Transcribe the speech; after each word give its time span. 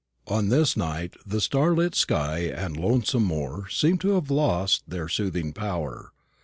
On 0.27 0.49
this 0.49 0.75
night 0.75 1.13
the 1.27 1.39
starlit 1.39 1.93
sky 1.93 2.39
and 2.51 2.75
lonesome 2.75 3.23
moor 3.23 3.67
seemed 3.69 4.01
to 4.01 4.15
have 4.15 4.31
lost 4.31 4.81
their 4.87 5.07
soothing 5.07 5.53
power. 5.53 6.11